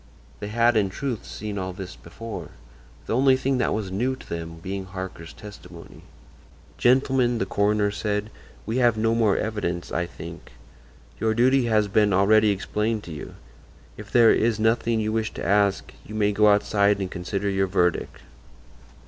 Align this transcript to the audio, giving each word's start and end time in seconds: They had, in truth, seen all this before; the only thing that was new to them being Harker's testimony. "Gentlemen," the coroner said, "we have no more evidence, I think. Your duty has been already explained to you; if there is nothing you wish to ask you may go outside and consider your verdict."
They 0.39 0.47
had, 0.47 0.75
in 0.75 0.89
truth, 0.89 1.25
seen 1.27 1.59
all 1.59 1.73
this 1.73 1.95
before; 1.95 2.49
the 3.05 3.15
only 3.15 3.37
thing 3.37 3.59
that 3.59 3.71
was 3.71 3.91
new 3.91 4.15
to 4.15 4.27
them 4.27 4.57
being 4.57 4.85
Harker's 4.85 5.31
testimony. 5.31 6.01
"Gentlemen," 6.79 7.37
the 7.37 7.45
coroner 7.45 7.91
said, 7.91 8.31
"we 8.65 8.77
have 8.77 8.97
no 8.97 9.13
more 9.13 9.37
evidence, 9.37 9.91
I 9.91 10.07
think. 10.07 10.53
Your 11.19 11.35
duty 11.35 11.65
has 11.65 11.87
been 11.87 12.13
already 12.13 12.49
explained 12.49 13.03
to 13.03 13.11
you; 13.13 13.35
if 13.95 14.09
there 14.11 14.31
is 14.33 14.59
nothing 14.59 14.99
you 14.99 15.11
wish 15.13 15.31
to 15.35 15.45
ask 15.45 15.93
you 16.03 16.15
may 16.15 16.31
go 16.31 16.47
outside 16.47 16.97
and 16.99 17.11
consider 17.11 17.47
your 17.47 17.67
verdict." 17.67 18.21